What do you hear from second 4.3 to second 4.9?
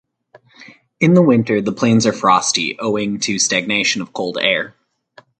air.